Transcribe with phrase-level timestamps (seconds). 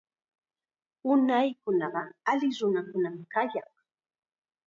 [1.11, 2.01] Unaykunaqa
[2.31, 3.69] alli nunakunam kayaq.